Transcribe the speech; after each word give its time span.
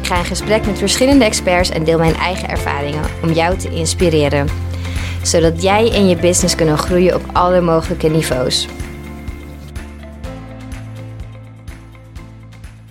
Ik 0.00 0.06
ga 0.06 0.18
in 0.18 0.24
gesprek 0.24 0.66
met 0.66 0.78
verschillende 0.78 1.24
experts 1.24 1.70
en 1.70 1.84
deel 1.84 1.98
mijn 1.98 2.14
eigen 2.14 2.48
ervaringen 2.48 3.04
om 3.22 3.32
jou 3.32 3.58
te 3.58 3.70
inspireren. 3.70 4.48
Zodat 5.22 5.62
jij 5.62 5.92
en 5.92 6.08
je 6.08 6.16
business 6.16 6.54
kunnen 6.54 6.78
groeien 6.78 7.14
op 7.14 7.22
alle 7.32 7.60
mogelijke 7.60 8.08
niveaus. 8.08 8.68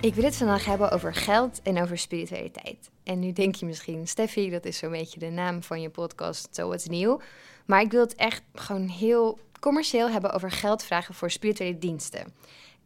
Ik 0.02 0.14
wil 0.14 0.24
het 0.24 0.36
vandaag 0.36 0.66
hebben 0.66 0.92
over 0.92 1.14
geld 1.14 1.62
en 1.62 1.82
over 1.82 1.98
spiritualiteit. 1.98 2.90
En 3.04 3.20
nu 3.20 3.32
denk 3.32 3.56
je 3.56 3.66
misschien, 3.66 4.08
Steffi, 4.08 4.50
dat 4.50 4.66
is 4.66 4.78
zo'n 4.78 4.92
beetje 4.92 5.20
de 5.20 5.30
naam 5.30 5.64
van 5.64 5.82
je 5.82 5.90
podcast, 5.90 6.48
zo 6.52 6.68
wat 6.68 6.88
nieuw. 6.90 7.22
Maar 7.66 7.82
ik 7.82 7.92
wil 7.92 8.02
het 8.02 8.16
echt 8.16 8.42
gewoon 8.56 8.88
heel 8.88 9.40
commercieel 9.60 10.10
hebben 10.10 10.32
over 10.32 10.52
geld 10.52 10.84
vragen 10.84 11.14
voor 11.14 11.32
spirituele 11.32 11.78
diensten. 11.78 12.34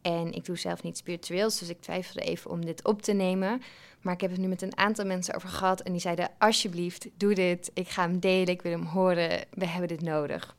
En 0.04 0.32
ik 0.32 0.44
doe 0.44 0.56
zelf 0.56 0.82
niet 0.82 0.96
spiritueels, 0.96 1.58
dus 1.58 1.68
ik 1.68 1.80
twijfelde 1.80 2.20
even 2.20 2.50
om 2.50 2.64
dit 2.64 2.84
op 2.84 3.02
te 3.02 3.12
nemen. 3.12 3.62
Maar 4.00 4.14
ik 4.14 4.20
heb 4.20 4.30
het 4.30 4.40
nu 4.40 4.46
met 4.46 4.62
een 4.62 4.76
aantal 4.76 5.04
mensen 5.04 5.34
over 5.34 5.48
gehad 5.48 5.80
en 5.80 5.92
die 5.92 6.00
zeiden: 6.00 6.30
Alsjeblieft, 6.38 7.08
doe 7.16 7.34
dit. 7.34 7.70
Ik 7.74 7.88
ga 7.88 8.02
hem 8.02 8.18
delen, 8.18 8.48
ik 8.48 8.62
wil 8.62 8.72
hem 8.72 8.84
horen. 8.84 9.44
We 9.50 9.66
hebben 9.66 9.88
dit 9.88 10.02
nodig. 10.02 10.56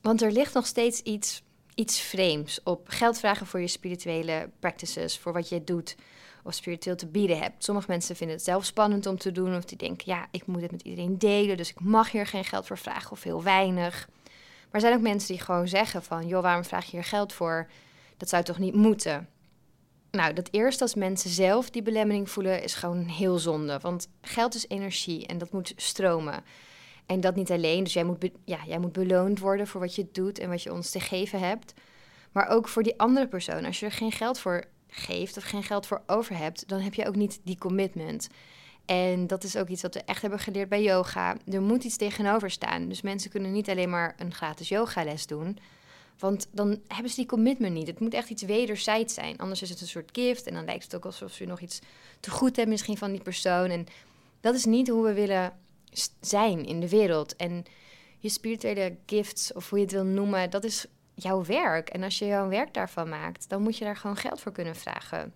Want 0.00 0.22
er 0.22 0.32
ligt 0.32 0.54
nog 0.54 0.66
steeds 0.66 1.00
iets, 1.00 1.42
iets 1.74 2.00
vreemds 2.00 2.60
op 2.62 2.88
geld 2.88 3.18
vragen 3.18 3.46
voor 3.46 3.60
je 3.60 3.66
spirituele 3.66 4.50
practices, 4.60 5.18
voor 5.18 5.32
wat 5.32 5.48
je 5.48 5.64
doet 5.64 5.96
of 6.42 6.54
spiritueel 6.54 6.96
te 6.96 7.06
bieden 7.06 7.38
hebt. 7.38 7.64
Sommige 7.64 7.90
mensen 7.90 8.16
vinden 8.16 8.36
het 8.36 8.44
zelf 8.44 8.64
spannend 8.64 9.06
om 9.06 9.18
te 9.18 9.32
doen, 9.32 9.56
of 9.56 9.64
die 9.64 9.78
denken: 9.78 10.12
ja, 10.12 10.26
ik 10.30 10.46
moet 10.46 10.62
het 10.62 10.70
met 10.70 10.82
iedereen 10.82 11.18
delen, 11.18 11.56
dus 11.56 11.70
ik 11.70 11.80
mag 11.80 12.10
hier 12.10 12.26
geen 12.26 12.44
geld 12.44 12.66
voor 12.66 12.78
vragen 12.78 13.10
of 13.10 13.22
heel 13.22 13.42
weinig. 13.42 14.08
Maar 14.64 14.68
er 14.70 14.80
zijn 14.80 14.94
ook 14.94 15.00
mensen 15.00 15.28
die 15.34 15.44
gewoon 15.44 15.68
zeggen: 15.68 16.02
van 16.02 16.26
joh, 16.26 16.42
waarom 16.42 16.64
vraag 16.64 16.84
je 16.84 16.90
hier 16.90 17.04
geld 17.04 17.32
voor? 17.32 17.68
Dat 18.18 18.28
zou 18.28 18.42
toch 18.42 18.58
niet 18.58 18.74
moeten? 18.74 19.28
Nou, 20.10 20.32
dat 20.32 20.48
eerst 20.50 20.80
als 20.80 20.94
mensen 20.94 21.30
zelf 21.30 21.70
die 21.70 21.82
belemmering 21.82 22.30
voelen, 22.30 22.62
is 22.62 22.74
gewoon 22.74 23.04
heel 23.04 23.38
zonde. 23.38 23.78
Want 23.78 24.08
geld 24.20 24.54
is 24.54 24.68
energie 24.68 25.26
en 25.26 25.38
dat 25.38 25.52
moet 25.52 25.72
stromen. 25.76 26.44
En 27.06 27.20
dat 27.20 27.34
niet 27.34 27.50
alleen. 27.50 27.84
Dus 27.84 27.92
jij 27.92 28.04
moet, 28.04 28.30
ja, 28.44 28.58
jij 28.66 28.78
moet 28.78 28.92
beloond 28.92 29.38
worden 29.38 29.66
voor 29.66 29.80
wat 29.80 29.94
je 29.94 30.08
doet 30.12 30.38
en 30.38 30.48
wat 30.48 30.62
je 30.62 30.72
ons 30.72 30.90
te 30.90 31.00
geven 31.00 31.40
hebt. 31.40 31.74
Maar 32.32 32.48
ook 32.48 32.68
voor 32.68 32.82
die 32.82 32.98
andere 32.98 33.28
persoon. 33.28 33.64
Als 33.64 33.80
je 33.80 33.86
er 33.86 33.92
geen 33.92 34.12
geld 34.12 34.38
voor 34.38 34.64
geeft 34.88 35.36
of 35.36 35.44
geen 35.44 35.62
geld 35.62 35.86
voor 35.86 36.02
over 36.06 36.36
hebt, 36.36 36.68
dan 36.68 36.80
heb 36.80 36.94
je 36.94 37.06
ook 37.06 37.16
niet 37.16 37.40
die 37.44 37.58
commitment. 37.58 38.28
En 38.86 39.26
dat 39.26 39.44
is 39.44 39.56
ook 39.56 39.68
iets 39.68 39.82
wat 39.82 39.94
we 39.94 40.02
echt 40.04 40.20
hebben 40.20 40.38
geleerd 40.38 40.68
bij 40.68 40.82
yoga. 40.82 41.36
Er 41.46 41.62
moet 41.62 41.84
iets 41.84 41.96
tegenover 41.96 42.50
staan. 42.50 42.88
Dus 42.88 43.02
mensen 43.02 43.30
kunnen 43.30 43.52
niet 43.52 43.70
alleen 43.70 43.90
maar 43.90 44.14
een 44.18 44.34
gratis 44.34 44.68
yogales 44.68 45.26
doen. 45.26 45.58
Want 46.18 46.48
dan 46.50 46.80
hebben 46.86 47.10
ze 47.10 47.16
die 47.16 47.26
commitment 47.26 47.74
niet. 47.74 47.86
Het 47.86 48.00
moet 48.00 48.14
echt 48.14 48.30
iets 48.30 48.42
wederzijds 48.42 49.14
zijn. 49.14 49.38
Anders 49.38 49.62
is 49.62 49.70
het 49.70 49.80
een 49.80 49.86
soort 49.86 50.10
gift. 50.12 50.46
En 50.46 50.54
dan 50.54 50.64
lijkt 50.64 50.84
het 50.84 50.94
ook 50.94 51.04
alsof 51.04 51.38
je 51.38 51.46
nog 51.46 51.60
iets 51.60 51.78
te 52.20 52.30
goed 52.30 52.56
hebt 52.56 52.68
misschien 52.68 52.96
van 52.96 53.10
die 53.10 53.22
persoon. 53.22 53.70
En 53.70 53.86
dat 54.40 54.54
is 54.54 54.64
niet 54.64 54.88
hoe 54.88 55.04
we 55.04 55.12
willen 55.12 55.52
zijn 56.20 56.64
in 56.64 56.80
de 56.80 56.88
wereld. 56.88 57.36
En 57.36 57.64
je 58.18 58.28
spirituele 58.28 58.96
gifts, 59.06 59.52
of 59.52 59.70
hoe 59.70 59.78
je 59.78 59.84
het 59.84 59.94
wil 59.94 60.04
noemen, 60.04 60.50
dat 60.50 60.64
is 60.64 60.86
jouw 61.14 61.44
werk. 61.44 61.88
En 61.88 62.02
als 62.02 62.18
je 62.18 62.26
jouw 62.26 62.48
werk 62.48 62.74
daarvan 62.74 63.08
maakt, 63.08 63.48
dan 63.48 63.62
moet 63.62 63.76
je 63.76 63.84
daar 63.84 63.96
gewoon 63.96 64.16
geld 64.16 64.40
voor 64.40 64.52
kunnen 64.52 64.76
vragen. 64.76 65.32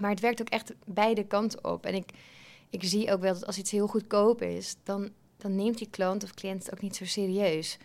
Maar 0.00 0.10
het 0.10 0.20
werkt 0.20 0.40
ook 0.40 0.48
echt 0.48 0.72
beide 0.84 1.26
kanten 1.26 1.64
op. 1.64 1.86
En 1.86 1.94
ik, 1.94 2.10
ik 2.70 2.84
zie 2.84 3.12
ook 3.12 3.20
wel 3.20 3.32
dat 3.32 3.46
als 3.46 3.58
iets 3.58 3.70
heel 3.70 3.86
goedkoop 3.86 4.42
is, 4.42 4.76
dan, 4.82 5.10
dan 5.36 5.54
neemt 5.54 5.78
die 5.78 5.90
klant 5.90 6.22
of 6.22 6.34
cliënt 6.34 6.64
het 6.64 6.72
ook 6.72 6.80
niet 6.80 6.96
zo 6.96 7.04
serieus. 7.04 7.78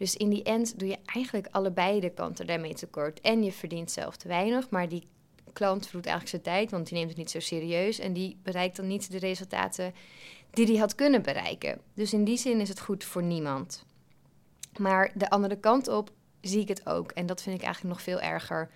Dus 0.00 0.16
in 0.16 0.28
die 0.28 0.42
end 0.42 0.78
doe 0.78 0.88
je 0.88 0.98
eigenlijk 1.04 1.48
allebei 1.50 2.00
de 2.00 2.10
kanten 2.10 2.46
daarmee 2.46 2.74
tekort. 2.74 3.20
En 3.20 3.42
je 3.42 3.52
verdient 3.52 3.90
zelf 3.90 4.16
te 4.16 4.28
weinig, 4.28 4.70
maar 4.70 4.88
die 4.88 5.08
klant 5.52 5.82
verdoet 5.84 6.06
eigenlijk 6.06 6.44
zijn 6.44 6.56
tijd, 6.56 6.70
want 6.70 6.88
die 6.88 6.96
neemt 6.96 7.08
het 7.08 7.18
niet 7.18 7.30
zo 7.30 7.40
serieus. 7.40 7.98
En 7.98 8.12
die 8.12 8.38
bereikt 8.42 8.76
dan 8.76 8.86
niet 8.86 9.10
de 9.10 9.18
resultaten 9.18 9.94
die 10.50 10.66
hij 10.66 10.76
had 10.76 10.94
kunnen 10.94 11.22
bereiken. 11.22 11.80
Dus 11.94 12.12
in 12.12 12.24
die 12.24 12.36
zin 12.36 12.60
is 12.60 12.68
het 12.68 12.80
goed 12.80 13.04
voor 13.04 13.22
niemand. 13.22 13.84
Maar 14.78 15.12
de 15.14 15.30
andere 15.30 15.56
kant 15.56 15.88
op 15.88 16.10
zie 16.40 16.60
ik 16.60 16.68
het 16.68 16.86
ook. 16.86 17.10
En 17.10 17.26
dat 17.26 17.42
vind 17.42 17.56
ik 17.56 17.62
eigenlijk 17.64 17.94
nog 17.94 18.04
veel 18.04 18.20
erger. 18.20 18.70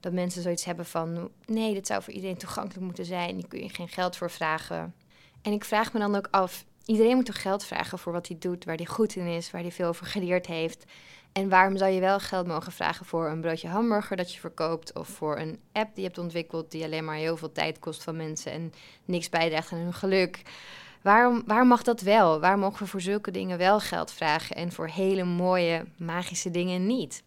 Dat 0.00 0.12
mensen 0.12 0.42
zoiets 0.42 0.64
hebben 0.64 0.86
van: 0.86 1.30
nee, 1.46 1.74
dit 1.74 1.86
zou 1.86 2.02
voor 2.02 2.12
iedereen 2.12 2.36
toegankelijk 2.36 2.84
moeten 2.84 3.04
zijn. 3.04 3.34
Hier 3.34 3.48
kun 3.48 3.62
je 3.62 3.68
geen 3.68 3.88
geld 3.88 4.16
voor 4.16 4.30
vragen. 4.30 4.94
En 5.42 5.52
ik 5.52 5.64
vraag 5.64 5.92
me 5.92 5.98
dan 5.98 6.14
ook 6.14 6.28
af: 6.30 6.64
iedereen 6.84 7.16
moet 7.16 7.26
toch 7.26 7.42
geld 7.42 7.64
vragen 7.64 7.98
voor 7.98 8.12
wat 8.12 8.28
hij 8.28 8.36
doet, 8.40 8.64
waar 8.64 8.76
hij 8.76 8.86
goed 8.86 9.16
in 9.16 9.26
is, 9.26 9.50
waar 9.50 9.60
hij 9.60 9.72
veel 9.72 9.88
over 9.88 10.06
geleerd 10.06 10.46
heeft. 10.46 10.84
En 11.32 11.48
waarom 11.48 11.76
zou 11.76 11.90
je 11.90 12.00
wel 12.00 12.20
geld 12.20 12.46
mogen 12.46 12.72
vragen 12.72 13.06
voor 13.06 13.26
een 13.26 13.40
broodje 13.40 13.68
hamburger 13.68 14.16
dat 14.16 14.34
je 14.34 14.40
verkoopt 14.40 14.94
of 14.94 15.08
voor 15.08 15.38
een 15.38 15.58
app 15.72 15.94
die 15.94 16.02
je 16.02 16.06
hebt 16.06 16.18
ontwikkeld 16.18 16.70
die 16.70 16.84
alleen 16.84 17.04
maar 17.04 17.16
heel 17.16 17.36
veel 17.36 17.52
tijd 17.52 17.78
kost 17.78 18.02
van 18.02 18.16
mensen 18.16 18.52
en 18.52 18.72
niks 19.04 19.28
bijdraagt 19.28 19.72
aan 19.72 19.78
hun 19.78 19.94
geluk? 19.94 20.42
Waarom, 21.02 21.42
waarom 21.46 21.68
mag 21.68 21.82
dat 21.82 22.00
wel? 22.00 22.40
Waarom 22.40 22.60
mogen 22.60 22.78
we 22.78 22.86
voor 22.86 23.00
zulke 23.00 23.30
dingen 23.30 23.58
wel 23.58 23.80
geld 23.80 24.12
vragen 24.12 24.56
en 24.56 24.72
voor 24.72 24.88
hele 24.88 25.24
mooie, 25.24 25.84
magische 25.96 26.50
dingen 26.50 26.86
niet? 26.86 27.22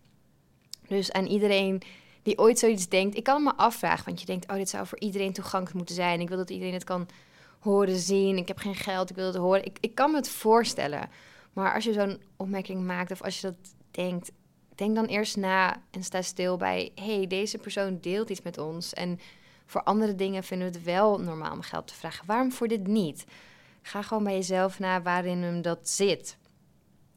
Dus 0.87 1.11
aan 1.11 1.25
iedereen 1.25 1.81
die 2.23 2.37
ooit 2.37 2.59
zoiets 2.59 2.89
denkt, 2.89 3.17
ik 3.17 3.23
kan 3.23 3.43
me 3.43 3.55
afvragen, 3.55 4.05
want 4.05 4.19
je 4.19 4.25
denkt, 4.25 4.49
oh, 4.49 4.55
dit 4.55 4.69
zou 4.69 4.87
voor 4.87 4.99
iedereen 4.99 5.33
toegankelijk 5.33 5.75
moeten 5.75 5.95
zijn. 5.95 6.21
Ik 6.21 6.27
wil 6.27 6.37
dat 6.37 6.49
iedereen 6.49 6.73
het 6.73 6.83
kan 6.83 7.07
horen 7.59 7.97
zien. 7.97 8.37
Ik 8.37 8.47
heb 8.47 8.57
geen 8.57 8.75
geld, 8.75 9.09
ik 9.09 9.15
wil 9.15 9.25
het 9.25 9.35
horen. 9.35 9.65
Ik, 9.65 9.77
ik 9.79 9.95
kan 9.95 10.11
me 10.11 10.17
het 10.17 10.29
voorstellen. 10.29 11.09
Maar 11.53 11.73
als 11.73 11.83
je 11.83 11.93
zo'n 11.93 12.21
opmerking 12.35 12.83
maakt 12.83 13.11
of 13.11 13.21
als 13.21 13.41
je 13.41 13.47
dat 13.47 13.75
denkt, 13.91 14.31
denk 14.75 14.95
dan 14.95 15.05
eerst 15.05 15.37
na 15.37 15.81
en 15.91 16.03
sta 16.03 16.21
stil 16.21 16.57
bij: 16.57 16.91
hey, 16.95 17.27
deze 17.27 17.57
persoon 17.57 17.97
deelt 18.01 18.29
iets 18.29 18.41
met 18.41 18.57
ons. 18.57 18.93
En 18.93 19.19
voor 19.65 19.83
andere 19.83 20.15
dingen 20.15 20.43
vinden 20.43 20.71
we 20.71 20.77
het 20.77 20.85
wel 20.85 21.19
normaal 21.19 21.51
om 21.51 21.61
geld 21.61 21.87
te 21.87 21.93
vragen. 21.93 22.25
Waarom 22.25 22.51
voor 22.51 22.67
dit 22.67 22.87
niet? 22.87 23.25
Ga 23.81 24.01
gewoon 24.01 24.23
bij 24.23 24.33
jezelf 24.33 24.79
na 24.79 25.01
waarin 25.01 25.41
hem 25.41 25.61
dat 25.61 25.89
zit. 25.89 26.37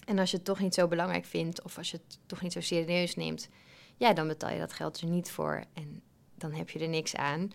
En 0.05 0.19
als 0.19 0.31
je 0.31 0.37
het 0.37 0.47
toch 0.47 0.59
niet 0.59 0.75
zo 0.75 0.88
belangrijk 0.88 1.25
vindt 1.25 1.62
of 1.62 1.78
als 1.78 1.91
je 1.91 1.97
het 1.97 2.19
toch 2.26 2.43
niet 2.43 2.53
zo 2.53 2.60
serieus 2.60 3.15
neemt, 3.15 3.49
ja, 3.97 4.12
dan 4.12 4.26
betaal 4.26 4.50
je 4.50 4.59
dat 4.59 4.72
geld 4.72 5.00
er 5.00 5.09
niet 5.09 5.31
voor 5.31 5.65
en 5.72 6.03
dan 6.34 6.53
heb 6.53 6.70
je 6.70 6.78
er 6.78 6.88
niks 6.88 7.16
aan. 7.16 7.50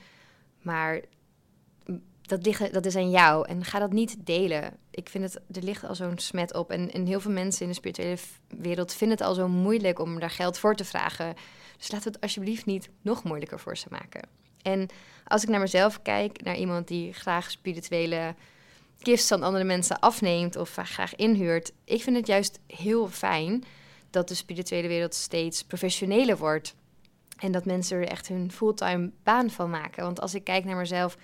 Maar 0.62 1.02
dat, 2.24 2.46
ligt, 2.46 2.74
dat 2.74 2.86
is 2.86 2.96
aan 2.96 3.10
jou. 3.10 3.48
En 3.48 3.66
ga 3.66 3.80
dat 3.80 3.92
niet 3.92 4.16
delen. 4.20 4.78
Ik 4.92 5.10
vind 5.10 5.24
het, 5.24 5.42
er 5.56 5.64
ligt 5.64 5.84
al 5.84 5.96
zo'n 5.96 6.18
smet 6.18 6.54
op. 6.54 6.72
En, 6.72 6.92
en 6.92 7.06
heel 7.06 7.20
veel 7.20 7.32
mensen 7.32 7.62
in 7.62 7.68
de 7.68 7.74
spirituele 7.74 8.18
wereld 8.48 8.94
vinden 8.94 9.18
het 9.18 9.28
al 9.28 9.34
zo 9.34 9.48
moeilijk 9.48 10.00
om 10.00 10.20
daar 10.20 10.30
geld 10.30 10.58
voor 10.58 10.76
te 10.76 10.86
vragen. 10.86 11.36
Dus 11.78 11.90
we 11.90 11.98
het 12.04 12.22
alsjeblieft 12.22 12.66
niet 12.66 12.90
nog 13.02 13.24
moeilijker 13.24 13.60
voor 13.60 13.78
ze 13.78 13.88
maken. 13.90 14.28
En 14.62 14.88
als 15.28 15.44
ik 15.44 15.50
naar 15.50 15.60
mezelf 15.60 16.02
kijk, 16.02 16.44
naar 16.44 16.58
iemand 16.58 16.88
die 16.88 17.14
graag 17.14 17.52
spirituele 17.52 18.36
gifts 19.00 19.28
van 19.28 19.44
andere 19.44 19.64
mensen 19.64 20.00
afneemt 20.00 20.56
of 20.56 20.76
graag 20.76 21.16
inhuurt, 21.16 21.72
ik 21.84 22.02
vind 22.02 22.16
het 22.16 22.28
juist 22.28 22.60
heel 22.68 23.08
fijn 23.08 23.64
dat 24.10 24.28
de 24.28 24.36
spirituele 24.36 24.88
wereld 24.88 25.14
steeds 25.14 25.64
professioneler 25.64 26.38
wordt. 26.38 26.76
En 27.38 27.52
dat 27.52 27.66
mensen 27.66 27.98
er 27.98 28.08
echt 28.08 28.28
hun 28.28 28.52
fulltime 28.52 29.12
baan 29.24 29.50
van 29.50 29.70
maken. 29.70 30.04
Want 30.04 30.22
als 30.22 30.34
ik 30.34 30.44
kijk 30.44 30.66
naar 30.66 30.76
mezelf, 30.76 31.18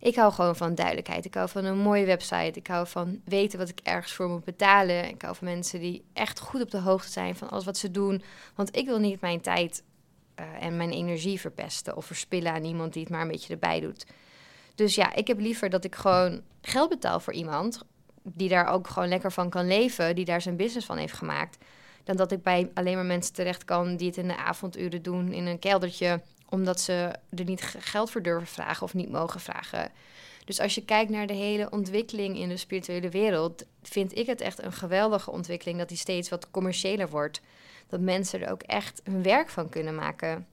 ik 0.00 0.16
hou 0.16 0.32
gewoon 0.32 0.56
van 0.56 0.74
duidelijkheid. 0.74 1.24
Ik 1.24 1.34
hou 1.34 1.48
van 1.48 1.64
een 1.64 1.78
mooie 1.78 2.04
website. 2.04 2.58
Ik 2.58 2.66
hou 2.66 2.86
van 2.86 3.20
weten 3.24 3.58
wat 3.58 3.68
ik 3.68 3.80
ergens 3.82 4.12
voor 4.12 4.28
moet 4.28 4.44
betalen. 4.44 5.08
Ik 5.08 5.22
hou 5.22 5.36
van 5.36 5.46
mensen 5.46 5.80
die 5.80 6.04
echt 6.12 6.40
goed 6.40 6.62
op 6.62 6.70
de 6.70 6.80
hoogte 6.80 7.10
zijn 7.10 7.36
van 7.36 7.50
alles 7.50 7.64
wat 7.64 7.78
ze 7.78 7.90
doen. 7.90 8.22
Want 8.54 8.76
ik 8.76 8.86
wil 8.86 8.98
niet 8.98 9.20
mijn 9.20 9.40
tijd 9.40 9.82
uh, 10.40 10.64
en 10.64 10.76
mijn 10.76 10.90
energie 10.90 11.40
verpesten 11.40 11.96
of 11.96 12.04
verspillen 12.04 12.52
aan 12.52 12.64
iemand 12.64 12.92
die 12.92 13.02
het 13.02 13.10
maar 13.10 13.20
een 13.20 13.28
beetje 13.28 13.52
erbij 13.52 13.80
doet. 13.80 14.06
Dus 14.74 14.94
ja, 14.94 15.14
ik 15.14 15.26
heb 15.26 15.40
liever 15.40 15.70
dat 15.70 15.84
ik 15.84 15.94
gewoon 15.94 16.40
geld 16.60 16.88
betaal 16.88 17.20
voor 17.20 17.32
iemand 17.32 17.82
die 18.22 18.48
daar 18.48 18.66
ook 18.66 18.88
gewoon 18.88 19.08
lekker 19.08 19.32
van 19.32 19.50
kan 19.50 19.66
leven, 19.66 20.14
die 20.14 20.24
daar 20.24 20.40
zijn 20.40 20.56
business 20.56 20.86
van 20.86 20.96
heeft 20.96 21.12
gemaakt, 21.12 21.64
dan 22.04 22.16
dat 22.16 22.32
ik 22.32 22.42
bij 22.42 22.70
alleen 22.74 22.94
maar 22.94 23.04
mensen 23.04 23.34
terecht 23.34 23.64
kan 23.64 23.96
die 23.96 24.06
het 24.06 24.16
in 24.16 24.28
de 24.28 24.36
avonduren 24.36 25.02
doen 25.02 25.32
in 25.32 25.46
een 25.46 25.58
keldertje 25.58 26.20
omdat 26.48 26.80
ze 26.80 27.12
er 27.36 27.44
niet 27.44 27.62
geld 27.78 28.10
voor 28.10 28.22
durven 28.22 28.48
vragen 28.48 28.82
of 28.82 28.94
niet 28.94 29.10
mogen 29.10 29.40
vragen. 29.40 29.90
Dus 30.44 30.60
als 30.60 30.74
je 30.74 30.84
kijkt 30.84 31.10
naar 31.10 31.26
de 31.26 31.34
hele 31.34 31.70
ontwikkeling 31.70 32.38
in 32.38 32.48
de 32.48 32.56
spirituele 32.56 33.08
wereld, 33.08 33.64
vind 33.82 34.18
ik 34.18 34.26
het 34.26 34.40
echt 34.40 34.62
een 34.62 34.72
geweldige 34.72 35.30
ontwikkeling 35.30 35.78
dat 35.78 35.88
die 35.88 35.96
steeds 35.96 36.28
wat 36.28 36.50
commerciëler 36.50 37.08
wordt. 37.08 37.40
Dat 37.88 38.00
mensen 38.00 38.40
er 38.40 38.50
ook 38.50 38.62
echt 38.62 39.00
hun 39.04 39.22
werk 39.22 39.48
van 39.48 39.68
kunnen 39.68 39.94
maken. 39.94 40.46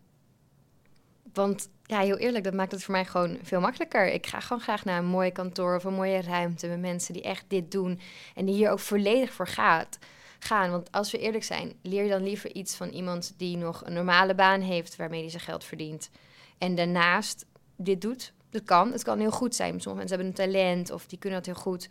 Want 1.34 1.70
ja, 1.86 2.00
heel 2.00 2.18
eerlijk, 2.18 2.44
dat 2.44 2.54
maakt 2.54 2.72
het 2.72 2.84
voor 2.84 2.94
mij 2.94 3.06
gewoon 3.06 3.38
veel 3.42 3.60
makkelijker. 3.60 4.08
Ik 4.08 4.28
ga 4.28 4.40
gewoon 4.40 4.62
graag 4.62 4.86
naar 4.86 4.98
een 4.98 5.06
mooi 5.06 5.32
kantoor 5.32 5.76
of 5.76 5.84
een 5.84 5.94
mooie 5.94 6.22
ruimte 6.22 6.68
met 6.68 6.80
mensen 6.80 7.14
die 7.14 7.24
echt 7.24 7.46
dit 7.48 7.72
doen 7.72 8.00
en 8.36 8.46
die 8.46 8.56
hier 8.56 8.72
ook 8.72 8.80
volledig 8.80 9.34
voor 9.34 9.48
gaat, 9.48 9.98
gaan. 10.44 10.72
Want 10.72 10.92
als 10.92 11.12
we 11.12 11.18
eerlijk 11.18 11.44
zijn, 11.44 11.74
leer 11.82 12.04
je 12.04 12.10
dan 12.10 12.24
liever 12.24 12.56
iets 12.56 12.76
van 12.76 12.90
iemand 12.90 13.34
die 13.38 13.58
nog 13.58 13.86
een 13.86 13.94
normale 13.94 14.36
baan 14.36 14.62
heeft 14.62 14.96
waarmee 14.96 15.22
hij 15.22 15.30
zijn 15.30 15.44
geld 15.44 15.64
verdient. 15.64 16.10
En 16.58 16.76
daarnaast 16.76 17.46
dit 17.76 18.02
doet. 18.02 18.34
Dat 18.50 18.64
kan. 18.64 18.92
Het 18.92 19.04
kan 19.04 19.20
heel 19.20 19.32
goed 19.32 19.56
zijn. 19.56 19.82
Sommige 19.82 19.96
mensen 19.96 20.18
hebben 20.18 20.28
een 20.28 20.52
talent 20.54 20.92
of 20.92 21.06
die 21.06 21.20
kunnen 21.20 21.44
dat 21.44 21.54
heel 21.56 21.64
goed. 21.64 21.90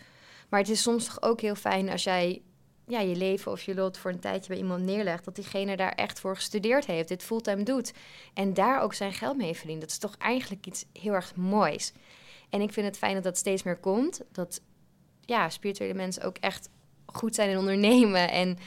Maar 0.49 0.61
het 0.61 0.69
is 0.69 0.83
soms 0.83 1.05
toch 1.05 1.23
ook 1.23 1.41
heel 1.41 1.55
fijn 1.55 1.89
als 1.89 2.05
jij 2.05 2.43
ja, 2.87 3.01
je 3.01 3.17
leven 3.17 3.53
of 3.53 3.63
je 3.63 3.75
lot 3.75 3.99
voor 3.99 4.11
een 4.11 4.21
tijdje 4.21 4.49
bij 4.49 4.57
iemand 4.57 4.85
neerlegt, 4.85 5.25
dat 5.25 5.35
diegene 5.35 5.77
daar 5.77 5.93
echt 5.93 6.21
voor 6.21 6.35
gestudeerd 6.35 6.87
heeft, 6.87 7.09
dit 7.09 7.23
fulltime 7.23 7.63
doet 7.63 7.93
en 8.35 8.55
daar 8.55 8.81
ook 8.81 8.95
zijn 8.95 9.13
geld 9.13 9.37
mee 9.37 9.55
verdient. 9.55 9.81
Dat 9.81 9.91
is 9.91 9.99
toch 9.99 10.15
eigenlijk 10.19 10.67
iets 10.67 10.85
heel 10.93 11.13
erg 11.13 11.37
moois. 11.37 11.93
En 12.51 12.61
ik 12.61 12.73
vind 12.73 12.87
het 12.87 12.99
fijn 12.99 13.15
dat 13.15 13.23
dat 13.23 13.39
steeds 13.39 13.63
meer 13.63 13.77
komt, 13.77 14.21
dat 14.33 14.61
ja, 15.21 15.49
spirituele 15.49 15.95
mensen 15.95 16.23
ook 16.23 16.37
echt 16.39 16.69
goed 17.07 17.35
zijn 17.35 17.51
in 17.51 17.59
ondernemen 17.59 18.31
en 18.31 18.59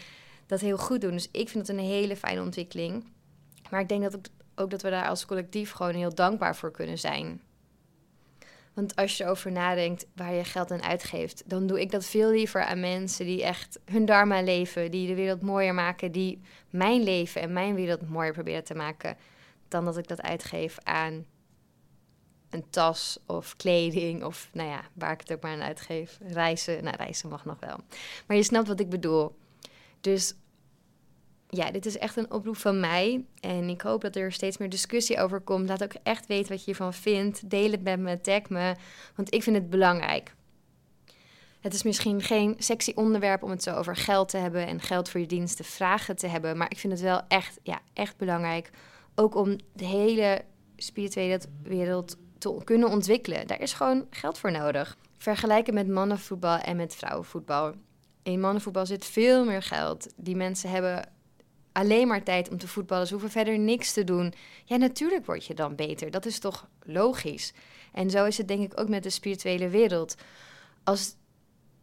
dat 0.45 0.59
heel 0.59 0.77
goed 0.77 1.01
doen. 1.01 1.11
Dus 1.11 1.29
ik 1.31 1.49
vind 1.49 1.67
het 1.67 1.77
een 1.77 1.83
hele 1.83 2.15
fijne 2.15 2.41
ontwikkeling. 2.41 3.05
Maar 3.69 3.81
ik 3.81 3.89
denk 3.89 4.11
dat 4.11 4.29
ook, 4.55 4.69
dat 4.69 4.81
we 4.81 4.89
daar 4.89 5.07
als 5.07 5.25
collectief 5.25 5.71
gewoon 5.71 5.93
heel 5.93 6.15
dankbaar 6.15 6.55
voor 6.55 6.71
kunnen 6.71 6.97
zijn. 6.97 7.41
Want 8.73 8.95
als 8.95 9.17
je 9.17 9.23
erover 9.23 9.51
nadenkt 9.51 10.05
waar 10.15 10.33
je 10.33 10.43
geld 10.43 10.71
aan 10.71 10.83
uitgeeft, 10.83 11.43
dan 11.45 11.67
doe 11.67 11.81
ik 11.81 11.91
dat 11.91 12.05
veel 12.05 12.29
liever 12.29 12.63
aan 12.63 12.79
mensen 12.79 13.25
die 13.25 13.43
echt 13.43 13.79
hun 13.85 14.05
dharma 14.05 14.41
leven, 14.41 14.91
die 14.91 15.07
de 15.07 15.15
wereld 15.15 15.41
mooier 15.41 15.73
maken, 15.73 16.11
die 16.11 16.41
mijn 16.69 17.03
leven 17.03 17.41
en 17.41 17.53
mijn 17.53 17.75
wereld 17.75 18.09
mooier 18.09 18.33
proberen 18.33 18.63
te 18.63 18.75
maken, 18.75 19.17
dan 19.67 19.85
dat 19.85 19.97
ik 19.97 20.07
dat 20.07 20.21
uitgeef 20.21 20.77
aan 20.83 21.25
een 22.55 22.69
tas 22.69 23.19
of 23.25 23.55
kleding 23.55 24.23
of 24.23 24.49
nou 24.53 24.69
ja, 24.69 24.81
waar 24.93 25.11
ik 25.11 25.19
het 25.19 25.33
ook 25.33 25.41
maar 25.41 25.51
aan 25.51 25.61
uitgeef. 25.61 26.17
Reizen, 26.27 26.83
nou 26.83 26.95
reizen 26.95 27.29
mag 27.29 27.45
nog 27.45 27.59
wel. 27.59 27.77
Maar 28.27 28.37
je 28.37 28.43
snapt 28.43 28.67
wat 28.67 28.79
ik 28.79 28.89
bedoel. 28.89 29.35
Dus 30.01 30.33
ja, 31.49 31.71
dit 31.71 31.85
is 31.85 31.97
echt 31.97 32.17
een 32.17 32.31
oproep 32.31 32.57
van 32.57 32.79
mij. 32.79 33.25
En 33.39 33.69
ik 33.69 33.81
hoop 33.81 34.01
dat 34.01 34.15
er 34.15 34.31
steeds 34.31 34.57
meer 34.57 34.69
discussie 34.69 35.19
over 35.19 35.39
komt. 35.39 35.69
Laat 35.69 35.83
ook 35.83 35.93
echt 36.03 36.27
weten 36.27 36.49
wat 36.49 36.59
je 36.59 36.65
hiervan 36.65 36.93
vindt. 36.93 37.49
Deel 37.49 37.71
het 37.71 37.83
met 37.83 37.99
me, 37.99 38.21
tag 38.21 38.49
me. 38.49 38.75
Want 39.15 39.33
ik 39.33 39.43
vind 39.43 39.55
het 39.55 39.69
belangrijk. 39.69 40.33
Het 41.59 41.73
is 41.73 41.83
misschien 41.83 42.21
geen 42.21 42.55
sexy 42.57 42.91
onderwerp 42.95 43.43
om 43.43 43.49
het 43.49 43.63
zo 43.63 43.75
over 43.75 43.95
geld 43.95 44.29
te 44.29 44.37
hebben 44.37 44.67
en 44.67 44.81
geld 44.81 45.09
voor 45.09 45.19
je 45.19 45.25
diensten 45.25 45.65
vragen 45.65 46.15
te 46.15 46.27
hebben. 46.27 46.57
Maar 46.57 46.71
ik 46.71 46.77
vind 46.77 46.93
het 46.93 47.01
wel 47.01 47.21
echt, 47.27 47.59
ja, 47.63 47.81
echt 47.93 48.17
belangrijk. 48.17 48.69
Ook 49.15 49.35
om 49.35 49.57
de 49.73 49.85
hele 49.85 50.41
spirituele 50.75 51.39
wereld 51.63 52.17
kunnen 52.53 52.89
ontwikkelen. 52.89 53.47
Daar 53.47 53.61
is 53.61 53.73
gewoon 53.73 54.07
geld 54.09 54.37
voor 54.37 54.51
nodig. 54.51 54.97
Vergelijken 55.17 55.73
met 55.73 55.87
mannenvoetbal 55.87 56.57
en 56.57 56.75
met 56.75 56.95
vrouwenvoetbal. 56.95 57.73
In 58.23 58.39
mannenvoetbal 58.39 58.85
zit 58.85 59.05
veel 59.05 59.45
meer 59.45 59.61
geld. 59.61 60.13
Die 60.15 60.35
mensen 60.35 60.69
hebben 60.69 61.09
alleen 61.71 62.07
maar 62.07 62.23
tijd 62.23 62.49
om 62.49 62.57
te 62.57 62.67
voetballen. 62.67 63.07
Ze 63.07 63.13
hoeven 63.13 63.31
verder 63.31 63.59
niks 63.59 63.93
te 63.93 64.03
doen. 64.03 64.33
Ja, 64.65 64.77
natuurlijk 64.77 65.25
word 65.25 65.45
je 65.45 65.53
dan 65.53 65.75
beter. 65.75 66.11
Dat 66.11 66.25
is 66.25 66.39
toch 66.39 66.67
logisch. 66.83 67.53
En 67.91 68.09
zo 68.09 68.25
is 68.25 68.37
het 68.37 68.47
denk 68.47 68.71
ik 68.71 68.79
ook 68.79 68.89
met 68.89 69.03
de 69.03 69.09
spirituele 69.09 69.69
wereld. 69.69 70.15
Als 70.83 71.15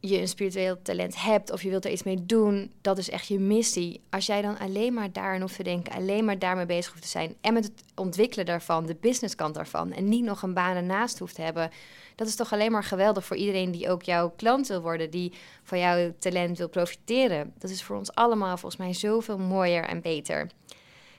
je 0.05 0.21
een 0.21 0.29
spiritueel 0.29 0.83
talent 0.83 1.23
hebt 1.23 1.51
of 1.51 1.63
je 1.63 1.69
wilt 1.69 1.85
er 1.85 1.91
iets 1.91 2.03
mee 2.03 2.27
doen, 2.27 2.73
dat 2.81 2.99
is 2.99 3.11
echt 3.11 3.27
je 3.27 3.39
missie. 3.39 4.01
Als 4.11 4.27
jij 4.27 4.43
dan 4.43 4.59
alleen 4.59 4.95
maar 4.95 5.13
daarin 5.13 5.41
hoeft 5.41 5.57
te 5.57 5.63
denken, 5.63 5.93
alleen 5.93 6.25
maar 6.25 6.39
daarmee 6.39 6.67
bezig 6.67 6.91
hoeft 6.93 7.03
te 7.03 7.09
zijn 7.09 7.35
en 7.41 7.53
met 7.53 7.65
het 7.65 7.85
ontwikkelen 7.95 8.47
daarvan, 8.47 8.87
de 8.87 8.97
businesskant 9.01 9.55
daarvan 9.55 9.93
en 9.93 10.09
niet 10.09 10.25
nog 10.25 10.43
een 10.43 10.55
baan 10.55 10.77
ernaast 10.77 11.19
hoeft 11.19 11.35
te 11.35 11.43
hebben, 11.43 11.71
dat 12.15 12.27
is 12.27 12.37
toch 12.37 12.53
alleen 12.53 12.73
maar 12.73 12.85
geweldig 12.85 13.25
voor 13.25 13.37
iedereen 13.37 13.71
die 13.71 13.91
ook 13.91 14.03
jouw 14.03 14.33
klant 14.37 14.67
wil 14.67 14.81
worden, 14.81 15.11
die 15.11 15.33
van 15.63 15.79
jouw 15.79 16.13
talent 16.19 16.59
wil 16.59 16.69
profiteren. 16.69 17.53
Dat 17.59 17.71
is 17.71 17.83
voor 17.83 17.97
ons 17.97 18.15
allemaal 18.15 18.57
volgens 18.57 18.81
mij 18.81 18.93
zoveel 18.93 19.39
mooier 19.39 19.85
en 19.85 20.01
beter. 20.01 20.51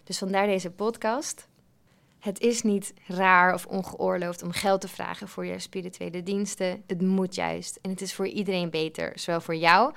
Dus 0.03 0.18
vandaar 0.18 0.47
deze 0.47 0.71
podcast. 0.71 1.47
Het 2.24 2.40
is 2.40 2.62
niet 2.62 2.94
raar 3.08 3.54
of 3.54 3.66
ongeoorloofd 3.66 4.44
om 4.44 4.52
geld 4.52 4.81
te 4.81 4.88
vragen 4.88 5.28
voor 5.28 5.46
je 5.46 5.60
spirituele 5.60 6.24
diensten. 6.24 6.84
Het 6.88 7.02
moet 7.02 7.36
juist. 7.36 7.80
En 7.81 7.90
het 7.90 8.02
is 8.02 8.14
voor 8.14 8.28
iedereen 8.28 8.70
beter. 8.70 9.12
Zowel 9.16 9.42
voor 9.42 9.56
jou, 9.56 9.94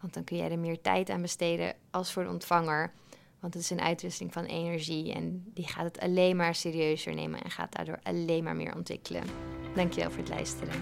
want 0.00 0.14
dan 0.14 0.24
kun 0.24 0.36
jij 0.36 0.50
er 0.50 0.58
meer 0.58 0.80
tijd 0.80 1.10
aan 1.10 1.22
besteden, 1.22 1.74
als 1.90 2.12
voor 2.12 2.22
de 2.22 2.30
ontvanger. 2.30 2.92
Want 3.40 3.54
het 3.54 3.62
is 3.62 3.70
een 3.70 3.80
uitwisseling 3.80 4.32
van 4.32 4.44
energie 4.44 5.12
en 5.12 5.44
die 5.54 5.68
gaat 5.68 5.84
het 5.84 6.00
alleen 6.00 6.36
maar 6.36 6.54
serieuzer 6.54 7.14
nemen 7.14 7.42
en 7.42 7.50
gaat 7.50 7.72
daardoor 7.72 7.98
alleen 8.02 8.44
maar 8.44 8.56
meer 8.56 8.74
ontwikkelen. 8.74 9.22
Dankjewel 9.74 10.10
voor 10.10 10.20
het 10.20 10.28
luisteren. 10.28 10.74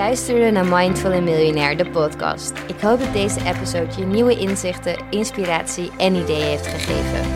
Luisterde 0.00 0.50
naar 0.50 0.66
Mindful 0.66 1.12
and 1.12 1.24
Millionaire, 1.24 1.76
de 1.76 1.90
podcast. 1.90 2.52
Ik 2.66 2.80
hoop 2.80 2.98
dat 2.98 3.12
deze 3.12 3.40
episode 3.44 3.98
je 3.98 4.04
nieuwe 4.04 4.38
inzichten, 4.38 4.96
inspiratie 5.10 5.90
en 5.98 6.14
ideeën 6.14 6.46
heeft 6.46 6.66
gegeven. 6.66 7.30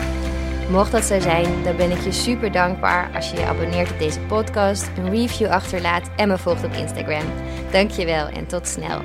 Mocht 0.71 0.91
dat 0.91 1.03
zo 1.03 1.19
zijn, 1.19 1.63
dan 1.63 1.75
ben 1.75 1.91
ik 1.91 1.99
je 1.99 2.11
super 2.11 2.51
dankbaar 2.51 3.11
als 3.15 3.31
je 3.31 3.37
je 3.37 3.45
abonneert 3.45 3.91
op 3.91 3.99
deze 3.99 4.19
podcast, 4.19 4.89
een 4.97 5.09
review 5.09 5.47
achterlaat 5.47 6.09
en 6.15 6.27
me 6.27 6.37
volgt 6.37 6.65
op 6.65 6.73
Instagram. 6.73 7.25
Dankjewel 7.71 8.27
en 8.27 8.47
tot 8.47 8.67
snel. 8.67 9.01